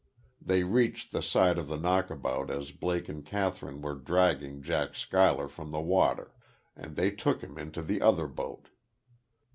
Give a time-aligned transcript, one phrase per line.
[0.41, 5.47] They reached the side of the knockabout as Blake and Kathryn were dragging Jack Schuyler
[5.47, 6.33] from the water;
[6.75, 8.69] and they took him into the other boat.